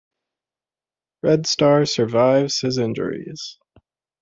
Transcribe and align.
Red 1.21 1.45
Star 1.45 1.85
survives 1.85 2.59
his 2.61 2.79
injuries. 2.79 3.59